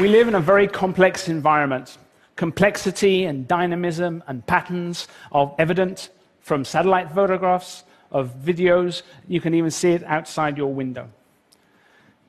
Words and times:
We 0.00 0.08
live 0.08 0.28
in 0.28 0.34
a 0.34 0.40
very 0.40 0.66
complex 0.66 1.28
environment. 1.28 1.98
Complexity 2.34 3.26
and 3.26 3.46
dynamism 3.46 4.24
and 4.26 4.46
patterns 4.46 5.06
are 5.30 5.54
evident 5.58 6.08
from 6.40 6.64
satellite 6.64 7.12
photographs, 7.12 7.84
of 8.10 8.34
videos. 8.42 9.02
You 9.28 9.42
can 9.42 9.52
even 9.52 9.70
see 9.70 9.90
it 9.90 10.02
outside 10.04 10.56
your 10.56 10.72
window. 10.72 11.10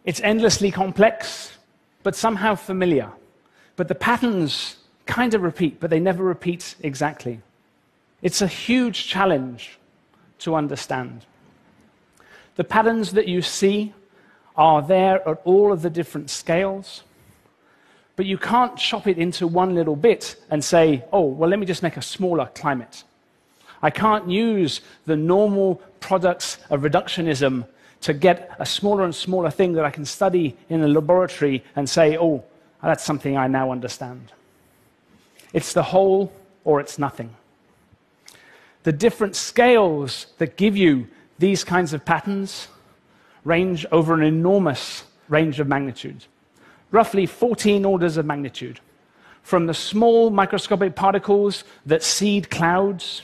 It's 0.03 0.19
endlessly 0.19 0.69
complex, 0.69 1.57
but 2.03 2.13
somehow 2.13 2.55
familiar. 2.55 3.09
But 3.77 3.87
the 3.87 3.95
patterns 3.95 4.75
kind 5.05 5.33
of 5.33 5.41
repeat, 5.41 5.79
but 5.79 5.89
they 5.89 6.01
never 6.01 6.25
repeat 6.25 6.75
exactly. 6.81 7.39
It's 8.21 8.41
a 8.41 8.47
huge 8.47 9.07
challenge 9.07 9.79
to 10.39 10.55
understand. 10.55 11.25
The 12.55 12.65
patterns 12.65 13.13
that 13.13 13.29
you 13.29 13.41
see 13.41 13.93
are 14.57 14.81
there 14.81 15.25
at 15.25 15.41
all 15.45 15.71
of 15.71 15.83
the 15.83 15.89
different 15.89 16.29
scales, 16.29 17.03
but 18.21 18.27
you 18.27 18.37
can't 18.37 18.77
chop 18.77 19.07
it 19.07 19.17
into 19.17 19.47
one 19.47 19.73
little 19.73 19.95
bit 19.95 20.35
and 20.51 20.63
say, 20.63 21.03
oh, 21.11 21.25
well, 21.25 21.49
let 21.49 21.57
me 21.57 21.65
just 21.65 21.81
make 21.81 21.97
a 21.97 22.03
smaller 22.03 22.45
climate. 22.53 23.03
I 23.81 23.89
can't 23.89 24.29
use 24.29 24.81
the 25.07 25.15
normal 25.15 25.81
products 26.01 26.59
of 26.69 26.81
reductionism 26.81 27.65
to 28.01 28.13
get 28.13 28.55
a 28.59 28.65
smaller 28.67 29.05
and 29.05 29.15
smaller 29.15 29.49
thing 29.49 29.73
that 29.73 29.85
I 29.85 29.89
can 29.89 30.05
study 30.05 30.55
in 30.69 30.83
a 30.83 30.87
laboratory 30.87 31.63
and 31.75 31.89
say, 31.89 32.15
oh, 32.15 32.43
that's 32.83 33.03
something 33.03 33.37
I 33.37 33.47
now 33.47 33.71
understand. 33.71 34.31
It's 35.51 35.73
the 35.73 35.81
whole 35.81 36.31
or 36.63 36.79
it's 36.79 36.99
nothing. 36.99 37.35
The 38.83 38.91
different 38.91 39.35
scales 39.35 40.27
that 40.37 40.57
give 40.57 40.77
you 40.77 41.07
these 41.39 41.63
kinds 41.63 41.91
of 41.91 42.05
patterns 42.05 42.67
range 43.45 43.83
over 43.91 44.13
an 44.13 44.21
enormous 44.21 45.05
range 45.27 45.59
of 45.59 45.67
magnitude, 45.67 46.25
roughly 46.91 47.25
14 47.25 47.85
orders 47.85 48.17
of 48.17 48.25
magnitude, 48.25 48.79
from 49.43 49.65
the 49.65 49.73
small 49.73 50.29
microscopic 50.29 50.95
particles 50.95 51.63
that 51.85 52.03
seed 52.03 52.49
clouds 52.49 53.23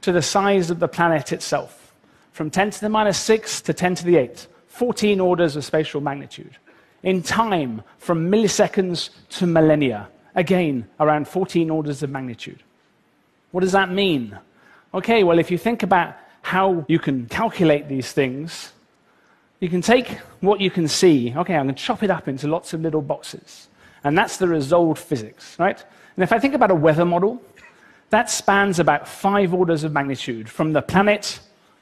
to 0.00 0.12
the 0.12 0.22
size 0.22 0.70
of 0.70 0.78
the 0.78 0.88
planet 0.88 1.32
itself, 1.32 1.92
from 2.32 2.50
10 2.50 2.70
to 2.70 2.80
the 2.80 2.88
minus 2.88 3.18
6 3.18 3.60
to 3.62 3.74
10 3.74 3.96
to 3.96 4.04
the 4.04 4.16
8, 4.16 4.46
14 4.68 5.20
orders 5.20 5.56
of 5.56 5.64
spatial 5.64 6.00
magnitude. 6.00 6.56
In 7.02 7.22
time, 7.22 7.82
from 7.98 8.30
milliseconds 8.30 9.10
to 9.30 9.46
millennia, 9.46 10.08
again, 10.34 10.88
around 11.00 11.28
14 11.28 11.68
orders 11.68 12.02
of 12.02 12.10
magnitude. 12.10 12.62
What 13.50 13.60
does 13.60 13.72
that 13.72 13.90
mean? 13.90 14.38
Okay, 14.94 15.24
well, 15.24 15.38
if 15.38 15.50
you 15.50 15.58
think 15.58 15.82
about 15.82 16.16
how 16.42 16.84
you 16.88 16.98
can 16.98 17.26
calculate 17.26 17.88
these 17.88 18.12
things, 18.12 18.72
you 19.62 19.68
can 19.68 19.80
take 19.80 20.18
what 20.40 20.60
you 20.60 20.72
can 20.72 20.88
see, 20.88 21.32
okay, 21.36 21.54
I'm 21.54 21.66
going 21.66 21.76
to 21.76 21.80
chop 21.80 22.02
it 22.02 22.10
up 22.10 22.26
into 22.26 22.48
lots 22.48 22.74
of 22.74 22.80
little 22.80 23.00
boxes. 23.00 23.68
And 24.02 24.18
that's 24.18 24.38
the 24.38 24.48
resolved 24.48 24.98
physics, 24.98 25.56
right? 25.56 25.80
And 26.16 26.24
if 26.24 26.32
I 26.32 26.40
think 26.40 26.54
about 26.54 26.72
a 26.72 26.74
weather 26.74 27.04
model, 27.04 27.40
that 28.10 28.28
spans 28.28 28.80
about 28.80 29.06
five 29.06 29.54
orders 29.54 29.84
of 29.84 29.92
magnitude, 29.92 30.50
from 30.50 30.72
the 30.72 30.82
planet 30.82 31.38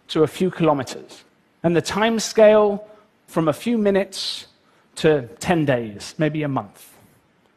to 0.08 0.24
a 0.24 0.26
few 0.26 0.50
kilometers. 0.50 1.24
And 1.62 1.74
the 1.74 1.80
time 1.80 2.20
scale 2.20 2.86
from 3.28 3.48
a 3.48 3.52
few 3.54 3.78
minutes 3.78 4.48
to 4.96 5.26
10 5.38 5.64
days, 5.64 6.14
maybe 6.18 6.42
a 6.42 6.48
month. 6.48 6.92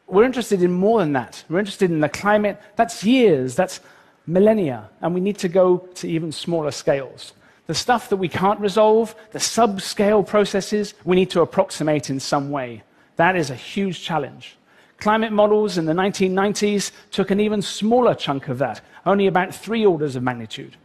We're 0.06 0.24
interested 0.24 0.62
in 0.62 0.72
more 0.72 1.00
than 1.00 1.12
that. 1.12 1.44
We're 1.50 1.58
interested 1.58 1.90
in 1.90 2.00
the 2.00 2.08
climate. 2.08 2.58
That's 2.76 3.04
years, 3.04 3.56
that's 3.56 3.80
millennia, 4.26 4.88
and 5.02 5.12
we 5.12 5.20
need 5.20 5.36
to 5.40 5.48
go 5.50 5.86
to 5.96 6.08
even 6.08 6.32
smaller 6.32 6.70
scales. 6.70 7.34
The 7.66 7.74
stuff 7.74 8.10
that 8.10 8.16
we 8.16 8.28
can't 8.28 8.60
resolve, 8.60 9.14
the 9.32 9.38
subscale 9.38 10.26
processes, 10.26 10.94
we 11.04 11.16
need 11.16 11.30
to 11.30 11.40
approximate 11.40 12.10
in 12.10 12.20
some 12.20 12.50
way. 12.50 12.82
That 13.16 13.36
is 13.36 13.50
a 13.50 13.54
huge 13.54 14.02
challenge. 14.02 14.56
Climate 14.98 15.32
models 15.32 15.78
in 15.78 15.86
the 15.86 15.92
1990s 15.92 16.92
took 17.10 17.30
an 17.30 17.40
even 17.40 17.62
smaller 17.62 18.14
chunk 18.14 18.48
of 18.48 18.58
that, 18.58 18.80
only 19.06 19.26
about 19.26 19.54
three 19.54 19.84
orders 19.84 20.16
of 20.16 20.22
magnitude. 20.22 20.76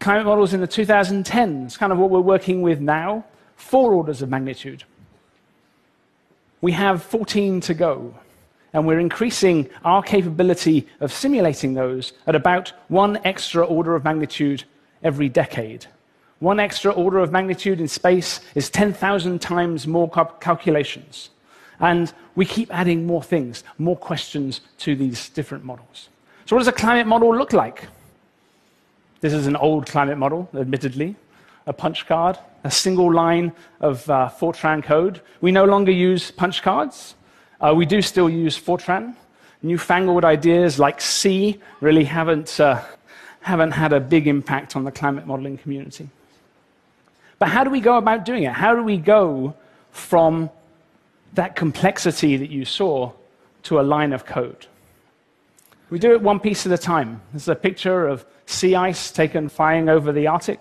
Climate 0.00 0.26
models 0.26 0.52
in 0.52 0.60
the 0.60 0.68
2010s, 0.68 1.78
kind 1.78 1.92
of 1.92 1.98
what 1.98 2.10
we're 2.10 2.20
working 2.20 2.60
with 2.60 2.80
now, 2.80 3.24
four 3.56 3.92
orders 3.92 4.20
of 4.20 4.28
magnitude. 4.28 4.84
We 6.60 6.72
have 6.72 7.02
14 7.02 7.60
to 7.62 7.74
go, 7.74 8.14
and 8.72 8.86
we're 8.86 9.00
increasing 9.00 9.68
our 9.84 10.02
capability 10.02 10.86
of 11.00 11.12
simulating 11.12 11.74
those 11.74 12.12
at 12.26 12.34
about 12.34 12.72
one 12.88 13.18
extra 13.24 13.64
order 13.64 13.94
of 13.94 14.04
magnitude 14.04 14.64
every 15.02 15.28
decade. 15.28 15.86
One 16.40 16.60
extra 16.60 16.92
order 16.92 17.18
of 17.18 17.32
magnitude 17.32 17.80
in 17.80 17.88
space 17.88 18.40
is 18.54 18.68
10,000 18.68 19.40
times 19.40 19.86
more 19.86 20.10
calculations. 20.40 21.30
And 21.80 22.12
we 22.34 22.44
keep 22.44 22.72
adding 22.74 23.06
more 23.06 23.22
things, 23.22 23.64
more 23.78 23.96
questions 23.96 24.60
to 24.78 24.94
these 24.94 25.30
different 25.30 25.64
models. 25.64 26.08
So, 26.44 26.56
what 26.56 26.60
does 26.60 26.68
a 26.68 26.72
climate 26.72 27.06
model 27.06 27.34
look 27.34 27.52
like? 27.52 27.88
This 29.20 29.32
is 29.32 29.46
an 29.46 29.56
old 29.56 29.86
climate 29.86 30.18
model, 30.18 30.48
admittedly, 30.54 31.16
a 31.66 31.72
punch 31.72 32.06
card, 32.06 32.38
a 32.64 32.70
single 32.70 33.12
line 33.12 33.52
of 33.80 34.08
uh, 34.10 34.30
Fortran 34.38 34.82
code. 34.84 35.22
We 35.40 35.52
no 35.52 35.64
longer 35.64 35.92
use 35.92 36.30
punch 36.30 36.62
cards. 36.62 37.14
Uh, 37.60 37.74
we 37.74 37.86
do 37.86 38.02
still 38.02 38.28
use 38.28 38.58
Fortran. 38.58 39.14
Newfangled 39.62 40.24
ideas 40.24 40.78
like 40.78 41.00
C 41.00 41.60
really 41.80 42.04
haven't, 42.04 42.60
uh, 42.60 42.82
haven't 43.40 43.72
had 43.72 43.92
a 43.92 44.00
big 44.00 44.28
impact 44.28 44.76
on 44.76 44.84
the 44.84 44.92
climate 44.92 45.26
modeling 45.26 45.56
community. 45.56 46.08
But 47.38 47.48
how 47.48 47.64
do 47.64 47.70
we 47.70 47.80
go 47.80 47.96
about 47.96 48.24
doing 48.24 48.44
it? 48.44 48.52
How 48.52 48.74
do 48.74 48.82
we 48.82 48.96
go 48.96 49.54
from 49.90 50.50
that 51.34 51.56
complexity 51.56 52.36
that 52.36 52.50
you 52.50 52.64
saw 52.64 53.12
to 53.64 53.80
a 53.80 53.82
line 53.82 54.12
of 54.12 54.24
code? 54.24 54.66
We 55.90 55.98
do 55.98 56.12
it 56.12 56.20
one 56.20 56.40
piece 56.40 56.66
at 56.66 56.72
a 56.72 56.78
time. 56.78 57.20
This 57.32 57.42
is 57.42 57.48
a 57.48 57.54
picture 57.54 58.08
of 58.08 58.24
sea 58.46 58.74
ice 58.74 59.12
taken 59.12 59.48
flying 59.48 59.88
over 59.88 60.12
the 60.12 60.26
Arctic. 60.26 60.60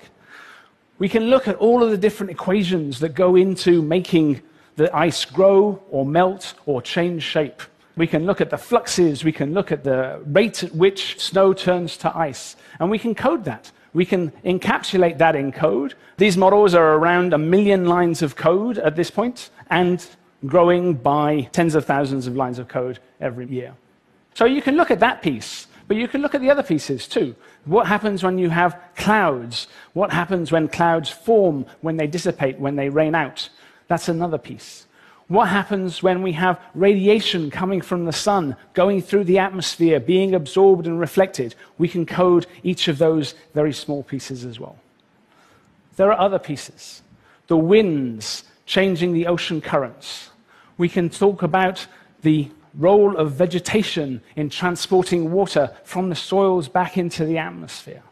We 0.99 1.09
can 1.09 1.25
look 1.25 1.47
at 1.47 1.55
all 1.55 1.83
of 1.83 1.91
the 1.91 1.97
different 1.97 2.31
equations 2.31 2.99
that 2.99 3.15
go 3.15 3.35
into 3.35 3.81
making 3.81 4.41
the 4.75 4.95
ice 4.95 5.25
grow 5.25 5.81
or 5.89 6.05
melt 6.05 6.53
or 6.65 6.81
change 6.81 7.23
shape. 7.23 7.61
We 7.97 8.07
can 8.07 8.25
look 8.25 8.41
at 8.41 8.49
the 8.49 8.57
fluxes, 8.57 9.23
we 9.23 9.31
can 9.31 9.53
look 9.53 9.71
at 9.71 9.83
the 9.83 10.21
rate 10.25 10.63
at 10.63 10.75
which 10.75 11.19
snow 11.19 11.53
turns 11.53 11.95
to 11.97 12.15
ice, 12.15 12.57
and 12.79 12.91
we 12.91 12.99
can 12.99 13.15
code 13.15 13.45
that. 13.45 13.71
We 13.95 14.05
can 14.05 14.31
encapsulate 14.43 15.19
that 15.19 15.37
in 15.37 15.53
code. 15.53 15.93
These 16.17 16.35
models 16.35 16.75
are 16.75 16.95
around 16.95 17.33
a 17.33 17.37
million 17.37 17.85
lines 17.85 18.21
of 18.21 18.35
code 18.35 18.77
at 18.77 18.97
this 18.97 19.09
point 19.09 19.49
and 19.69 20.05
growing 20.45 20.95
by 20.95 21.47
tens 21.53 21.75
of 21.75 21.85
thousands 21.85 22.27
of 22.27 22.35
lines 22.35 22.59
of 22.59 22.67
code 22.67 22.99
every 23.21 23.47
year. 23.47 23.73
So 24.33 24.43
you 24.43 24.61
can 24.61 24.75
look 24.75 24.91
at 24.91 24.99
that 24.99 25.21
piece, 25.21 25.67
but 25.87 25.95
you 25.95 26.09
can 26.09 26.21
look 26.21 26.35
at 26.35 26.41
the 26.41 26.51
other 26.51 26.61
pieces 26.61 27.07
too. 27.07 27.37
What 27.63 27.87
happens 27.87 28.21
when 28.21 28.37
you 28.37 28.49
have 28.49 28.77
clouds? 28.97 29.67
What 29.93 30.11
happens 30.11 30.51
when 30.51 30.67
clouds 30.67 31.09
form, 31.09 31.65
when 31.79 31.95
they 31.95 32.05
dissipate, 32.05 32.59
when 32.59 32.75
they 32.75 32.89
rain 32.89 33.15
out? 33.15 33.47
That's 33.87 34.09
another 34.09 34.37
piece. 34.37 34.87
What 35.27 35.47
happens 35.47 36.03
when 36.03 36.21
we 36.21 36.33
have 36.33 36.59
radiation 36.75 37.49
coming 37.49 37.81
from 37.81 38.05
the 38.05 38.13
sun, 38.13 38.55
going 38.73 39.01
through 39.01 39.23
the 39.23 39.39
atmosphere, 39.39 39.99
being 39.99 40.35
absorbed 40.35 40.85
and 40.85 40.99
reflected? 40.99 41.55
We 41.79 41.87
can 41.87 42.05
code 42.05 42.45
each 42.61 42.87
of 42.87 42.99
those 42.99 43.33
very 43.53 43.73
small 43.73 44.03
pieces 44.03 44.45
as 44.45 44.59
well. 44.59 44.77
There 45.95 46.11
are 46.11 46.19
other 46.19 46.37
pieces. 46.37 47.01
The 47.47 47.57
winds 47.57 48.43
changing 48.67 49.13
the 49.13 49.25
ocean 49.25 49.61
currents. 49.61 50.29
We 50.77 50.89
can 50.89 51.09
talk 51.09 51.41
about 51.41 51.87
the 52.21 52.51
role 52.77 53.15
of 53.17 53.31
vegetation 53.31 54.21
in 54.35 54.49
transporting 54.49 55.31
water 55.31 55.71
from 55.83 56.09
the 56.09 56.15
soils 56.15 56.67
back 56.67 56.97
into 56.97 57.25
the 57.25 57.37
atmosphere. 57.37 58.03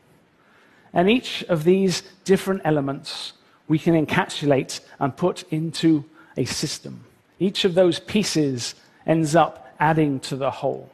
And 0.94 1.09
each 1.09 1.44
of 1.44 1.63
these 1.63 2.01
different 2.24 2.62
elements 2.63 3.33
we 3.68 3.80
can 3.80 3.94
encapsulate 4.06 4.80
and 5.00 5.16
put 5.16 5.44
into 5.51 6.06
a 6.38 6.45
system. 6.45 7.03
Each 7.39 7.65
of 7.65 7.74
those 7.74 8.00
pieces 8.00 8.75
ends 9.06 9.35
up 9.35 9.74
adding 9.80 10.19
to 10.21 10.35
the 10.35 10.51
whole. 10.51 10.89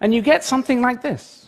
And 0.00 0.14
you 0.14 0.22
get 0.22 0.44
something 0.44 0.82
like 0.82 1.02
this. 1.02 1.46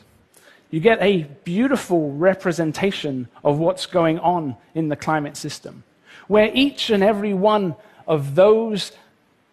You 0.71 0.81
get 0.81 1.01
a 1.01 1.23
beautiful 1.45 2.13
representation 2.13 3.29
of 3.45 3.59
what's 3.59 3.87
going 3.87 4.19
on 4.19 4.57
in 4.75 4.89
the 4.89 4.97
climate 4.97 5.37
system, 5.37 5.85
where 6.27 6.51
each 6.53 6.91
and 6.91 7.03
every 7.03 7.33
one 7.33 7.75
of 8.07 8.35
those 8.35 8.93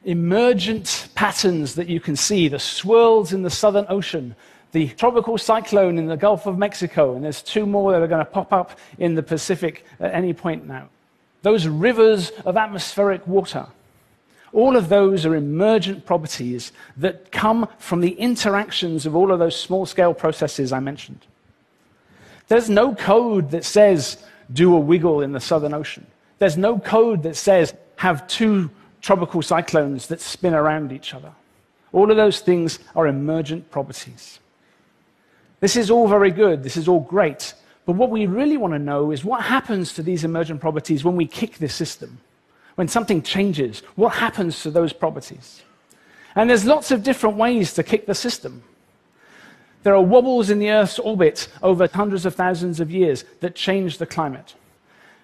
emergent 0.04 1.10
patterns 1.16 1.76
that 1.76 1.88
you 1.88 2.00
can 2.00 2.16
see 2.16 2.48
the 2.48 2.60
swirls 2.60 3.34
in 3.34 3.44
the 3.44 3.50
Southern 3.50 3.86
Ocean, 3.88 4.36
the 4.72 4.90
tropical 4.90 5.38
cyclone 5.38 5.98
in 5.98 6.08
the 6.08 6.18
Gulf 6.18 6.48
of 6.48 6.58
Mexico, 6.58 7.16
and 7.16 7.24
there's 7.24 7.42
two 7.42 7.66
more 7.66 7.92
that 7.92 8.02
are 8.02 8.08
going 8.08 8.26
to 8.26 8.32
pop 8.32 8.52
up 8.52 8.78
in 8.98 9.16
the 9.16 9.24
Pacific 9.24 9.86
at 10.00 10.14
any 10.14 10.34
point 10.34 10.68
now 10.68 10.90
those 11.46 11.68
rivers 11.68 12.32
of 12.44 12.58
atmospheric 12.58 13.28
water. 13.28 13.68
All 14.52 14.76
of 14.76 14.90
those 14.90 15.28
are 15.28 15.36
emergent 15.36 16.04
properties 16.04 16.72
that 16.98 17.32
come 17.32 17.70
from 17.78 18.02
the 18.02 18.14
interactions 18.14 19.06
of 19.06 19.16
all 19.16 19.32
of 19.32 19.38
those 19.38 19.56
small 19.56 19.86
scale 19.86 20.16
processes 20.16 20.72
I 20.72 20.80
mentioned. 20.80 21.20
There's 22.48 22.68
no 22.68 22.96
code 22.96 23.52
that 23.52 23.64
says 23.64 24.18
do 24.52 24.76
a 24.76 24.80
wiggle 24.80 25.22
in 25.22 25.34
the 25.34 25.40
Southern 25.40 25.76
Ocean. 25.76 26.08
There's 26.40 26.58
no 26.58 26.80
code 26.80 27.22
that 27.22 27.36
says 27.36 27.76
have 27.98 28.28
two 28.28 28.72
tropical 29.04 29.44
cyclones 29.44 30.08
that 30.08 30.22
spin 30.22 30.56
around 30.56 30.92
each 30.92 31.14
other. 31.14 31.32
All 31.92 32.10
of 32.10 32.18
those 32.18 32.40
things 32.40 32.80
are 32.96 33.06
emergent 33.06 33.70
properties. 33.70 34.40
This 35.60 35.76
is 35.76 35.92
all 35.92 36.08
very 36.08 36.32
good, 36.32 36.64
this 36.64 36.76
is 36.76 36.88
all 36.88 37.02
great, 37.02 37.54
but 37.86 37.94
what 37.94 38.10
we 38.10 38.26
really 38.26 38.58
want 38.58 38.74
to 38.74 38.80
know 38.80 39.12
is 39.12 39.24
what 39.24 39.44
happens 39.44 39.94
to 39.94 40.04
these 40.04 40.24
emergent 40.24 40.60
properties 40.60 41.04
when 41.04 41.16
we 41.16 41.28
kick 41.28 41.58
this 41.58 41.76
system? 41.76 42.20
When 42.76 42.88
something 42.88 43.22
changes, 43.22 43.82
what 43.96 44.16
happens 44.16 44.62
to 44.64 44.72
those 44.72 44.92
properties? 44.92 45.62
And 46.36 46.50
there's 46.50 46.66
lots 46.66 46.92
of 46.92 47.04
different 47.04 47.38
ways 47.38 47.74
to 47.76 47.84
kick 47.84 48.06
the 48.06 48.16
system. 48.16 48.64
There 49.84 49.96
are 49.96 50.02
wobbles 50.02 50.50
in 50.50 50.60
the 50.60 50.72
Earth's 50.72 51.00
orbit 51.00 51.48
over 51.62 51.88
hundreds 51.88 52.26
of 52.26 52.34
thousands 52.34 52.80
of 52.80 52.92
years 52.92 53.24
that 53.40 53.56
change 53.56 54.00
the 54.00 54.08
climate. 54.08 54.56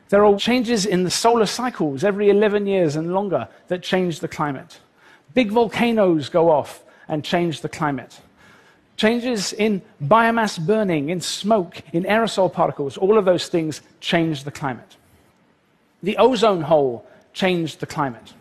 There 0.10 0.24
are 0.24 0.38
changes 0.38 0.86
in 0.86 1.04
the 1.04 1.10
solar 1.10 1.48
cycles 1.48 2.04
every 2.04 2.30
11 2.30 2.68
years 2.68 2.96
and 2.96 3.14
longer 3.14 3.48
that 3.70 3.82
change 3.82 4.20
the 4.20 4.28
climate. 4.28 4.80
Big 5.34 5.50
volcanoes 5.52 6.30
go 6.30 6.52
off 6.52 6.84
and 7.08 7.24
change 7.24 7.62
the 7.62 7.70
climate. 7.70 8.22
Changes 8.98 9.54
in 9.54 9.82
biomass 10.04 10.64
burning, 10.64 11.10
in 11.10 11.22
smoke, 11.22 11.82
in 11.92 12.04
aerosol 12.04 12.52
particles, 12.52 12.98
all 12.98 13.18
of 13.18 13.26
those 13.26 13.48
things 13.48 13.82
change 14.00 14.44
the 14.44 14.52
climate. 14.52 14.98
The 16.04 16.18
ozone 16.18 16.62
hole 16.62 17.06
changed 17.34 17.80
the 17.80 17.88
climate. 17.88 18.34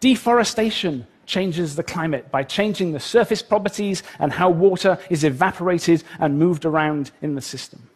Deforestation 0.00 1.06
changes 1.26 1.76
the 1.76 1.82
climate 1.82 2.30
by 2.30 2.42
changing 2.42 2.92
the 2.92 3.00
surface 3.00 3.42
properties 3.42 4.02
and 4.18 4.32
how 4.32 4.48
water 4.48 4.98
is 5.10 5.24
evaporated 5.24 6.02
and 6.18 6.38
moved 6.38 6.64
around 6.64 7.10
in 7.20 7.34
the 7.34 7.40
system. 7.40 7.88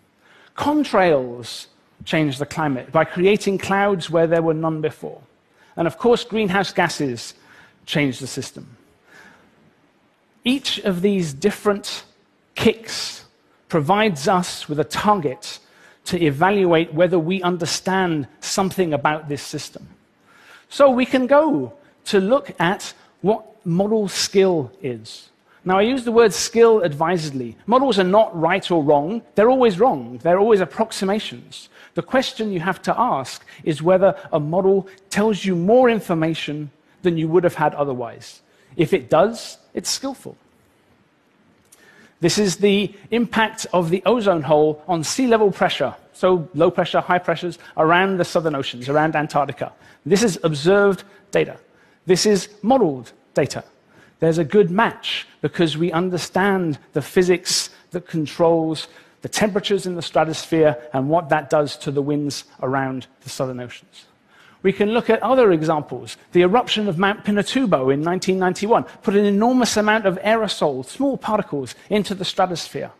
Contrails 0.56 1.66
change 2.04 2.38
the 2.38 2.46
climate 2.46 2.92
by 2.92 3.04
creating 3.04 3.56
clouds 3.58 4.10
where 4.10 4.26
there 4.26 4.42
were 4.42 4.54
none 4.54 4.80
before. 4.80 5.20
And 5.76 5.86
of 5.86 5.96
course, 5.96 6.24
greenhouse 6.24 6.72
gases 6.72 7.34
change 7.86 8.18
the 8.18 8.26
system. 8.26 8.76
Each 10.44 10.78
of 10.80 11.02
these 11.02 11.32
different 11.32 12.04
kicks 12.54 13.24
provides 13.68 14.28
us 14.28 14.68
with 14.68 14.80
a 14.80 14.84
target 14.84 15.58
to 16.06 16.22
evaluate 16.22 16.92
whether 16.92 17.18
we 17.18 17.40
understand 17.42 18.26
something 18.40 18.92
about 18.92 19.28
this 19.28 19.42
system. 19.42 19.88
So 20.68 20.90
we 20.90 21.06
can 21.06 21.26
go 21.26 21.74
to 22.06 22.20
look 22.20 22.50
at 22.58 22.92
what 23.20 23.64
model 23.64 24.08
skill 24.08 24.72
is. 24.82 25.30
Now, 25.64 25.78
I 25.78 25.82
use 25.82 26.04
the 26.04 26.10
word 26.10 26.32
skill 26.32 26.82
advisedly. 26.82 27.56
Models 27.66 27.98
are 27.98 28.04
not 28.04 28.38
right 28.38 28.68
or 28.68 28.82
wrong, 28.82 29.22
they're 29.36 29.50
always 29.50 29.78
wrong, 29.78 30.18
they're 30.22 30.40
always 30.40 30.60
approximations. 30.60 31.68
The 31.94 32.02
question 32.02 32.50
you 32.50 32.58
have 32.58 32.82
to 32.82 32.98
ask 32.98 33.46
is 33.62 33.80
whether 33.80 34.16
a 34.32 34.40
model 34.40 34.88
tells 35.08 35.44
you 35.44 35.54
more 35.54 35.88
information 35.88 36.72
than 37.02 37.16
you 37.16 37.28
would 37.28 37.44
have 37.44 37.54
had 37.54 37.74
otherwise. 37.74 38.40
If 38.76 38.92
it 38.92 39.10
does, 39.10 39.58
it's 39.74 39.90
skillful. 39.90 40.36
This 42.20 42.38
is 42.38 42.58
the 42.58 42.94
impact 43.10 43.66
of 43.72 43.90
the 43.90 44.02
ozone 44.06 44.42
hole 44.42 44.82
on 44.86 45.02
sea 45.02 45.26
level 45.26 45.50
pressure, 45.50 45.94
so 46.12 46.48
low 46.54 46.70
pressure, 46.70 47.00
high 47.00 47.18
pressures 47.18 47.58
around 47.76 48.18
the 48.18 48.24
southern 48.24 48.54
oceans, 48.54 48.88
around 48.88 49.16
Antarctica. 49.16 49.72
This 50.06 50.22
is 50.22 50.38
observed 50.44 51.02
data. 51.32 51.56
This 52.06 52.24
is 52.24 52.48
modeled 52.62 53.12
data. 53.34 53.64
There's 54.20 54.38
a 54.38 54.44
good 54.44 54.70
match 54.70 55.26
because 55.40 55.76
we 55.76 55.90
understand 55.90 56.78
the 56.92 57.02
physics 57.02 57.70
that 57.90 58.06
controls 58.06 58.86
the 59.22 59.28
temperatures 59.28 59.86
in 59.86 59.96
the 59.96 60.02
stratosphere 60.02 60.76
and 60.92 61.08
what 61.08 61.28
that 61.30 61.50
does 61.50 61.76
to 61.78 61.90
the 61.90 62.02
winds 62.02 62.44
around 62.62 63.08
the 63.22 63.30
southern 63.30 63.58
oceans. 63.58 64.06
We 64.62 64.72
can 64.72 64.90
look 64.90 65.10
at 65.10 65.22
other 65.22 65.50
examples. 65.52 66.16
The 66.32 66.42
eruption 66.42 66.88
of 66.88 66.98
Mount 66.98 67.24
Pinatubo 67.24 67.92
in 67.92 68.02
1991 68.02 68.84
put 69.02 69.16
an 69.16 69.24
enormous 69.24 69.76
amount 69.76 70.06
of 70.06 70.18
aerosol, 70.20 70.84
small 70.84 71.16
particles, 71.16 71.74
into 71.90 72.14
the 72.14 72.24
stratosphere. 72.24 72.92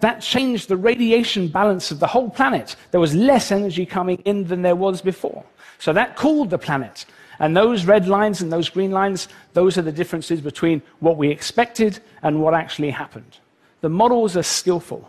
That 0.00 0.20
changed 0.20 0.68
the 0.68 0.76
radiation 0.76 1.48
balance 1.48 1.90
of 1.90 2.00
the 2.00 2.08
whole 2.08 2.28
planet. 2.28 2.76
There 2.90 3.00
was 3.00 3.14
less 3.14 3.50
energy 3.50 3.86
coming 3.86 4.18
in 4.24 4.48
than 4.48 4.62
there 4.62 4.76
was 4.76 5.00
before. 5.00 5.44
So 5.78 5.92
that 5.92 6.16
cooled 6.16 6.50
the 6.50 6.58
planet. 6.58 7.06
And 7.38 7.56
those 7.56 7.84
red 7.84 8.08
lines 8.08 8.40
and 8.40 8.52
those 8.52 8.68
green 8.68 8.90
lines, 8.90 9.28
those 9.52 9.78
are 9.78 9.82
the 9.82 9.92
differences 9.92 10.40
between 10.40 10.82
what 11.00 11.16
we 11.16 11.30
expected 11.30 12.00
and 12.22 12.42
what 12.42 12.54
actually 12.54 12.90
happened. 12.90 13.38
The 13.80 13.88
models 13.88 14.36
are 14.36 14.42
skillful, 14.42 15.08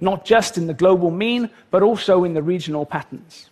not 0.00 0.24
just 0.24 0.56
in 0.56 0.66
the 0.66 0.74
global 0.74 1.10
mean, 1.10 1.50
but 1.70 1.82
also 1.82 2.24
in 2.24 2.34
the 2.34 2.42
regional 2.42 2.86
patterns. 2.86 3.50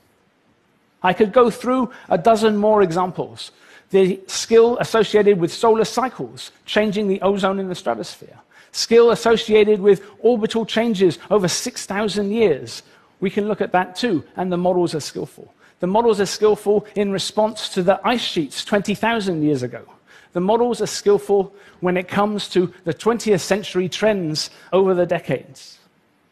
I 1.05 1.13
could 1.13 1.33
go 1.33 1.51
through 1.51 1.93
a 2.09 2.19
dozen 2.19 2.57
more 2.57 2.83
examples. 2.83 3.53
The 3.91 4.21
skill 4.27 4.79
associated 4.79 5.39
with 5.39 5.53
solar 5.53 5.85
cycles, 5.85 6.51
changing 6.65 7.07
the 7.07 7.21
ozone 7.21 7.61
in 7.61 7.69
the 7.69 7.75
stratosphere. 7.75 8.41
Skill 8.73 9.11
associated 9.11 9.81
with 9.81 10.03
orbital 10.21 10.67
changes 10.67 11.19
over 11.31 11.47
6,000 11.47 12.33
years. 12.33 12.83
We 13.21 13.31
can 13.31 13.47
look 13.47 13.61
at 13.61 13.71
that 13.73 13.95
too, 13.95 14.25
and 14.37 14.51
the 14.51 14.57
models 14.57 14.95
are 14.95 15.01
skillful. 15.01 15.55
The 15.81 15.87
models 15.87 16.21
are 16.21 16.27
skillful 16.27 16.87
in 16.97 17.13
response 17.13 17.69
to 17.75 17.83
the 17.83 18.01
ice 18.03 18.23
sheets 18.23 18.65
20,000 18.65 19.43
years 19.43 19.63
ago. 19.63 19.85
The 20.33 20.41
models 20.41 20.81
are 20.81 20.87
skillful 20.87 21.55
when 21.81 21.97
it 21.97 22.09
comes 22.09 22.49
to 22.49 22.73
the 22.85 22.95
20th 22.95 23.41
century 23.41 23.89
trends 23.89 24.51
over 24.73 24.95
the 24.95 25.07
decades. 25.07 25.79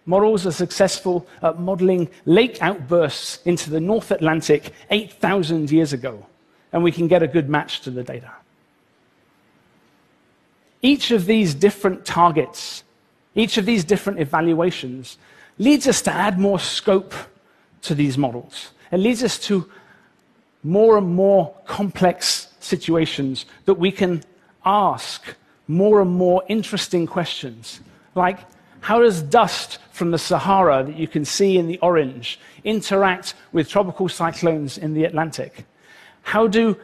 Models 0.04 0.46
are 0.46 0.52
successful 0.52 1.26
at 1.43 1.60
modeling 1.60 2.08
lake 2.25 2.60
outbursts 2.60 3.40
into 3.44 3.70
the 3.70 3.81
North 3.81 4.10
Atlantic 4.10 4.72
8,000 4.90 5.70
years 5.70 5.93
ago, 5.93 6.26
and 6.72 6.82
we 6.82 6.90
can 6.90 7.06
get 7.06 7.22
a 7.22 7.28
good 7.28 7.49
match 7.49 7.82
to 7.82 7.90
the 7.90 8.02
data. 8.02 8.31
Each 10.81 11.12
of 11.12 11.26
these 11.26 11.54
different 11.54 12.04
targets, 12.04 12.82
each 13.37 13.56
of 13.56 13.64
these 13.64 13.84
different 13.84 14.19
evaluations, 14.19 15.19
leads 15.58 15.87
us 15.87 16.02
to 16.02 16.10
add 16.12 16.38
more 16.38 16.58
scope 16.58 17.14
to 17.82 17.94
these 17.94 18.19
models. 18.19 18.72
It 18.90 18.98
leads 18.98 19.22
us 19.22 19.38
to 19.40 19.70
more 20.64 20.98
and 20.98 21.14
more 21.14 21.55
complex 21.66 22.48
situations 22.58 23.46
that 23.64 23.75
we 23.75 23.93
can 23.93 24.22
ask 24.64 25.37
more 25.69 26.00
and 26.00 26.10
more 26.10 26.43
interesting 26.48 27.06
questions, 27.06 27.81
like 28.15 28.38
how 28.82 28.98
does 28.98 29.22
dust 29.22 29.79
from 29.93 30.10
the 30.10 30.19
Sahara 30.19 30.82
that 30.82 30.96
you 30.96 31.06
can 31.06 31.24
see 31.24 31.56
in 31.56 31.69
the 31.69 31.79
orange 31.79 32.39
interact 32.65 33.34
with 33.53 33.69
tropical 33.69 34.08
cyclones 34.08 34.77
in 34.77 34.93
the 34.93 35.05
Atlantic? 35.05 35.65
How 36.22 36.48
do 36.48 36.77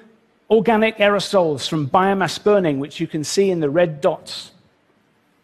organic 0.49 0.99
aerosols 0.99 1.69
from 1.69 1.89
biomass 1.89 2.43
burning, 2.43 2.79
which 2.79 3.01
you 3.01 3.09
can 3.09 3.25
see 3.25 3.51
in 3.51 3.59
the 3.59 3.69
red 3.69 4.01
dots, 4.01 4.53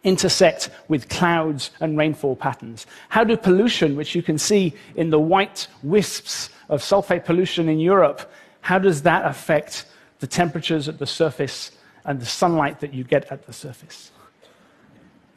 intersect 0.05 0.69
with 0.87 1.09
clouds 1.09 1.71
and 1.81 1.97
rainfall 1.97 2.37
patterns? 2.37 2.87
How 3.09 3.25
do 3.25 3.35
pollution, 3.35 3.97
which 3.97 4.15
you 4.15 4.23
can 4.23 4.37
see 4.37 4.73
in 4.95 5.09
the 5.09 5.19
white 5.19 5.67
wisps 5.83 6.49
of 6.69 6.81
sulfate 6.81 7.25
pollution 7.25 7.67
in 7.67 7.79
Europe, 7.79 8.31
how 8.61 8.79
does 8.79 9.01
that 9.01 9.25
affect 9.25 9.87
the 10.19 10.27
temperatures 10.27 10.87
at 10.87 10.99
the 10.99 11.05
surface 11.05 11.71
and 12.05 12.21
the 12.21 12.25
sunlight 12.25 12.79
that 12.79 12.93
you 12.93 13.03
get 13.03 13.29
at 13.29 13.45
the 13.45 13.51
surface? 13.51 14.11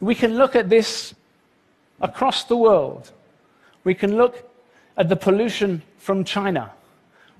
We 0.00 0.14
can 0.14 0.36
look 0.36 0.54
at 0.54 0.68
this 0.68 1.14
across 2.00 2.44
the 2.44 2.56
world. 2.56 3.10
We 3.84 3.94
can 3.94 4.16
look 4.16 4.48
at 4.96 5.08
the 5.08 5.16
pollution 5.16 5.82
from 5.98 6.24
China. 6.24 6.72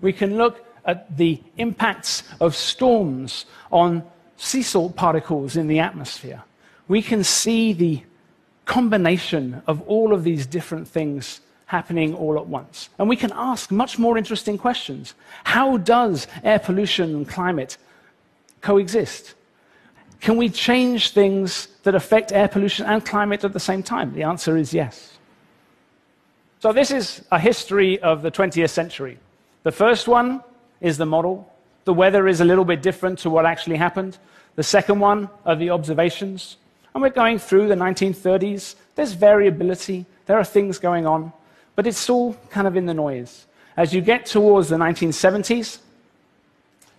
We 0.00 0.12
can 0.12 0.36
look 0.36 0.64
at 0.84 1.16
the 1.16 1.40
impacts 1.56 2.22
of 2.40 2.56
storms 2.56 3.46
on 3.70 4.02
sea 4.36 4.62
salt 4.62 4.96
particles 4.96 5.56
in 5.56 5.66
the 5.66 5.78
atmosphere. 5.78 6.42
We 6.86 7.02
can 7.02 7.22
see 7.24 7.72
the 7.72 8.02
combination 8.64 9.62
of 9.66 9.82
all 9.82 10.12
of 10.12 10.24
these 10.24 10.46
different 10.46 10.88
things 10.88 11.40
happening 11.66 12.14
all 12.14 12.38
at 12.38 12.46
once. 12.46 12.88
And 12.98 13.08
we 13.08 13.16
can 13.16 13.32
ask 13.34 13.70
much 13.70 13.98
more 13.98 14.16
interesting 14.16 14.56
questions. 14.56 15.14
How 15.44 15.76
does 15.76 16.26
air 16.42 16.58
pollution 16.58 17.14
and 17.14 17.28
climate 17.28 17.76
coexist? 18.62 19.34
Can 20.20 20.36
we 20.36 20.48
change 20.48 21.10
things 21.10 21.68
that 21.84 21.94
affect 21.94 22.32
air 22.32 22.48
pollution 22.48 22.86
and 22.86 23.04
climate 23.04 23.44
at 23.44 23.52
the 23.52 23.60
same 23.60 23.82
time? 23.82 24.12
The 24.14 24.24
answer 24.24 24.56
is 24.56 24.74
yes. 24.74 25.18
So, 26.60 26.72
this 26.72 26.90
is 26.90 27.24
a 27.30 27.38
history 27.38 28.00
of 28.00 28.22
the 28.22 28.30
20th 28.30 28.70
century. 28.70 29.18
The 29.62 29.70
first 29.70 30.08
one 30.08 30.42
is 30.80 30.98
the 30.98 31.06
model. 31.06 31.52
The 31.84 31.94
weather 31.94 32.26
is 32.26 32.40
a 32.40 32.44
little 32.44 32.64
bit 32.64 32.82
different 32.82 33.20
to 33.20 33.30
what 33.30 33.46
actually 33.46 33.76
happened. 33.76 34.18
The 34.56 34.62
second 34.64 34.98
one 34.98 35.30
are 35.46 35.54
the 35.54 35.70
observations. 35.70 36.56
And 36.94 37.02
we're 37.02 37.10
going 37.10 37.38
through 37.38 37.68
the 37.68 37.76
1930s. 37.76 38.74
There's 38.96 39.12
variability, 39.12 40.04
there 40.26 40.36
are 40.36 40.44
things 40.44 40.78
going 40.78 41.06
on, 41.06 41.32
but 41.76 41.86
it's 41.86 42.10
all 42.10 42.34
kind 42.50 42.66
of 42.66 42.76
in 42.76 42.86
the 42.86 42.94
noise. 42.94 43.46
As 43.76 43.94
you 43.94 44.00
get 44.00 44.26
towards 44.26 44.68
the 44.68 44.76
1970s, 44.76 45.78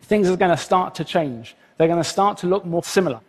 things 0.04 0.30
are 0.30 0.38
going 0.38 0.52
to 0.52 0.58
start 0.58 0.96
to 0.96 1.04
change 1.04 1.56
they're 1.80 1.88
going 1.88 2.04
to 2.04 2.08
start 2.08 2.38
to 2.40 2.48
look 2.48 2.66
more 2.66 2.84
similar. 2.84 3.22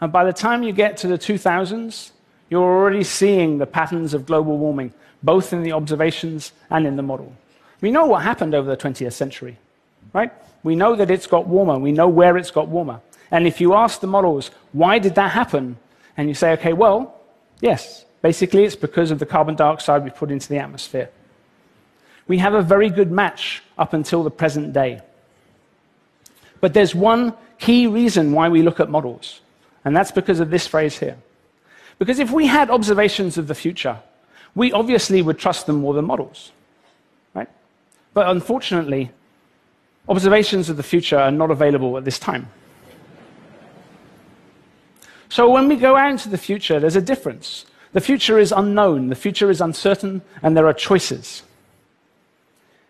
And 0.00 0.10
by 0.10 0.24
the 0.24 0.32
time 0.32 0.62
you 0.62 0.72
get 0.72 0.96
to 0.98 1.06
the 1.06 1.18
2000s, 1.18 2.10
you're 2.48 2.62
already 2.62 3.04
seeing 3.04 3.58
the 3.58 3.66
patterns 3.66 4.14
of 4.14 4.24
global 4.24 4.56
warming, 4.56 4.94
both 5.22 5.52
in 5.52 5.62
the 5.62 5.72
observations 5.72 6.52
and 6.70 6.86
in 6.86 6.96
the 6.96 7.02
model. 7.02 7.34
We 7.82 7.90
know 7.90 8.06
what 8.06 8.22
happened 8.22 8.54
over 8.54 8.68
the 8.68 8.78
20th 8.78 9.12
century. 9.12 9.58
right? 10.14 10.32
We 10.62 10.74
know 10.74 10.96
that 10.96 11.10
it's 11.10 11.26
got 11.26 11.46
warmer. 11.46 11.78
We 11.78 11.92
know 11.92 12.08
where 12.08 12.38
it's 12.38 12.50
got 12.50 12.68
warmer. 12.68 13.00
And 13.30 13.46
if 13.46 13.60
you 13.60 13.74
ask 13.74 14.00
the 14.00 14.06
models, 14.06 14.50
why 14.72 14.98
did 14.98 15.14
that 15.16 15.32
happen? 15.32 15.76
And 16.16 16.28
you 16.28 16.34
say, 16.34 16.52
okay, 16.52 16.72
well, 16.72 17.20
yes, 17.60 18.06
basically 18.22 18.64
it's 18.64 18.74
because 18.74 19.10
of 19.10 19.18
the 19.18 19.26
carbon 19.26 19.54
dioxide 19.54 20.02
we 20.02 20.08
put 20.08 20.30
into 20.30 20.48
the 20.48 20.56
atmosphere. 20.56 21.10
We 22.26 22.38
have 22.38 22.54
a 22.54 22.62
very 22.62 22.88
good 22.88 23.10
match 23.10 23.62
up 23.76 23.92
until 23.92 24.22
the 24.22 24.30
present 24.30 24.72
day. 24.72 25.02
But 26.66 26.74
there's 26.74 26.96
one 26.96 27.32
key 27.60 27.86
reason 27.86 28.32
why 28.32 28.48
we 28.48 28.60
look 28.60 28.80
at 28.80 28.90
models, 28.90 29.40
and 29.84 29.96
that's 29.96 30.10
because 30.10 30.40
of 30.40 30.50
this 30.50 30.66
phrase 30.66 30.98
here. 30.98 31.16
Because 32.00 32.18
if 32.18 32.32
we 32.32 32.48
had 32.48 32.70
observations 32.70 33.38
of 33.38 33.46
the 33.46 33.54
future, 33.54 34.00
we 34.56 34.72
obviously 34.72 35.22
would 35.22 35.38
trust 35.38 35.66
them 35.66 35.76
more 35.76 35.94
than 35.94 36.06
models. 36.06 36.50
Right? 37.34 37.48
But 38.14 38.28
unfortunately, 38.30 39.12
observations 40.08 40.68
of 40.68 40.76
the 40.76 40.82
future 40.82 41.16
are 41.16 41.30
not 41.30 41.52
available 41.52 41.96
at 41.98 42.04
this 42.04 42.18
time. 42.18 42.48
So 45.28 45.48
when 45.48 45.68
we 45.68 45.76
go 45.76 45.94
out 45.94 46.10
into 46.10 46.28
the 46.28 46.36
future, 46.36 46.80
there's 46.80 46.96
a 46.96 47.00
difference. 47.00 47.64
The 47.92 48.00
future 48.00 48.40
is 48.40 48.50
unknown, 48.50 49.06
the 49.06 49.14
future 49.14 49.50
is 49.50 49.60
uncertain, 49.60 50.20
and 50.42 50.56
there 50.56 50.66
are 50.66 50.74
choices. 50.74 51.44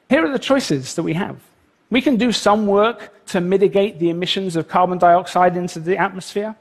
Here 0.08 0.24
are 0.24 0.32
the 0.32 0.38
choices 0.38 0.94
that 0.94 1.02
we 1.02 1.12
have. 1.12 1.42
We 1.90 2.00
can 2.00 2.16
do 2.16 2.32
some 2.32 2.66
work 2.66 3.12
to 3.26 3.40
mitigate 3.40 3.98
the 3.98 4.10
emissions 4.10 4.56
of 4.56 4.68
carbon 4.68 4.98
dioxide 4.98 5.56
into 5.56 5.80
the 5.80 5.96
atmosphere. 5.96 6.56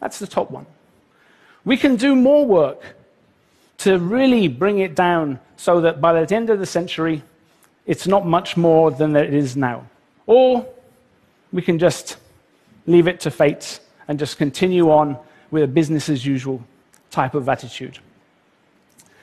That's 0.00 0.18
the 0.18 0.26
top 0.26 0.50
one. 0.50 0.66
We 1.64 1.76
can 1.76 1.96
do 1.96 2.14
more 2.14 2.46
work 2.46 2.96
to 3.78 3.98
really 3.98 4.48
bring 4.48 4.78
it 4.78 4.94
down 4.94 5.40
so 5.56 5.80
that 5.80 6.00
by 6.00 6.24
the 6.24 6.34
end 6.34 6.50
of 6.50 6.58
the 6.58 6.66
century, 6.66 7.22
it's 7.86 8.06
not 8.06 8.26
much 8.26 8.56
more 8.56 8.90
than 8.90 9.16
it 9.16 9.34
is 9.34 9.56
now. 9.56 9.86
Or 10.26 10.66
we 11.52 11.62
can 11.62 11.78
just 11.78 12.16
leave 12.86 13.08
it 13.08 13.20
to 13.20 13.30
fate 13.30 13.80
and 14.08 14.18
just 14.18 14.38
continue 14.38 14.90
on 14.90 15.18
with 15.50 15.62
a 15.62 15.68
business 15.68 16.08
as 16.08 16.24
usual 16.24 16.62
type 17.10 17.34
of 17.34 17.48
attitude. 17.48 17.98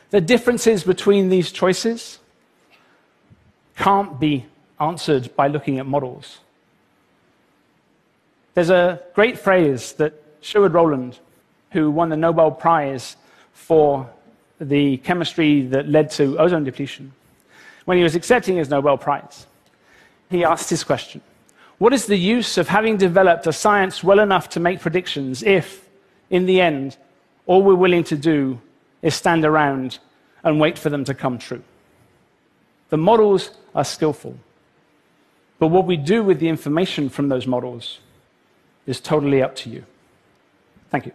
The 0.09 0.21
differences 0.21 0.83
between 0.83 1.29
these 1.29 1.51
choices 1.51 2.19
can't 3.75 4.19
be 4.19 4.45
answered 4.79 5.35
by 5.35 5.47
looking 5.47 5.79
at 5.79 5.85
models. 5.85 6.39
There's 8.53 8.69
a 8.69 9.01
great 9.13 9.37
phrase 9.37 9.93
that 9.93 10.13
Sherwood 10.41 10.73
Rowland, 10.73 11.19
who 11.71 11.91
won 11.91 12.09
the 12.09 12.17
Nobel 12.17 12.51
Prize 12.51 13.15
for 13.53 14.09
the 14.59 14.97
chemistry 14.97 15.61
that 15.67 15.87
led 15.87 16.09
to 16.11 16.37
ozone 16.39 16.63
depletion, 16.63 17.11
when 17.85 17.97
he 17.97 18.03
was 18.03 18.15
accepting 18.15 18.57
his 18.57 18.69
Nobel 18.69 18.97
Prize, 18.97 19.45
he 20.29 20.43
asked 20.43 20.69
his 20.69 20.83
question 20.83 21.21
What 21.77 21.93
is 21.93 22.05
the 22.05 22.17
use 22.17 22.57
of 22.57 22.67
having 22.67 22.97
developed 22.97 23.47
a 23.47 23.53
science 23.53 24.03
well 24.03 24.19
enough 24.19 24.49
to 24.49 24.59
make 24.59 24.79
predictions 24.79 25.43
if, 25.43 25.87
in 26.29 26.45
the 26.45 26.59
end, 26.59 26.97
all 27.45 27.61
we're 27.61 27.75
willing 27.75 28.03
to 28.05 28.17
do 28.17 28.59
is 29.01 29.15
stand 29.15 29.45
around 29.45 29.99
and 30.43 30.59
wait 30.59 30.77
for 30.77 30.89
them 30.89 31.03
to 31.05 31.13
come 31.13 31.37
true? 31.37 31.63
The 32.89 32.97
models 32.97 33.51
are 33.75 33.85
skillful. 33.85 34.37
But 35.59 35.67
what 35.67 35.85
we 35.85 35.97
do 35.97 36.23
with 36.23 36.39
the 36.39 36.49
information 36.49 37.09
from 37.09 37.29
those 37.29 37.47
models 37.47 37.99
is 38.85 38.99
totally 38.99 39.41
up 39.41 39.55
to 39.57 39.69
you. 39.69 39.85
Thank 40.89 41.07
you. 41.07 41.11